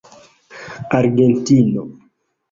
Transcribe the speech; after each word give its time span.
argentino 0.97 1.83